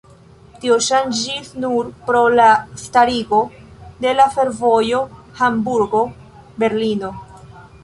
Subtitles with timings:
[0.61, 2.47] Tio ŝanĝis nur pro la
[2.85, 3.43] starigo
[4.07, 5.05] de la fervojo
[5.43, 7.17] Hamburgo-Berlino.